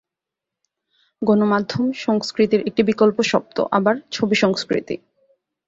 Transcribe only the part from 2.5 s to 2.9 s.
একটি